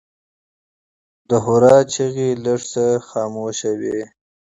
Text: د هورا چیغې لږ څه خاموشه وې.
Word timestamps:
د 1.29 1.31
هورا 1.45 1.77
چیغې 1.93 2.29
لږ 2.45 2.59
څه 2.71 2.85
خاموشه 3.09 3.71
وې. 3.79 3.99